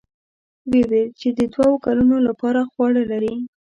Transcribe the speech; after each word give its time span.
ويې 0.69 0.83
ويل 0.89 1.09
چې 1.19 1.29
د 1.37 1.39
دوو 1.53 1.81
کلونو 1.85 2.17
له 2.25 2.33
پاره 2.39 2.61
خواړه 2.71 3.03
لري. 3.11 3.33